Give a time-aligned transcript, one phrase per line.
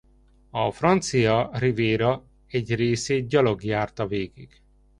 [0.49, 4.61] A francia Riviéra egy részét gyalog járta végig.